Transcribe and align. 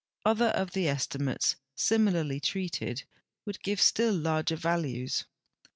Other 0.25 0.47
of 0.47 0.71
the 0.71 0.87
estimates, 0.87 1.57
similarly 1.75 2.39
treated, 2.39 3.03
Avould 3.47 3.61
give 3.61 3.79
still 3.79 4.15
larger 4.15 4.55
values. 4.55 5.25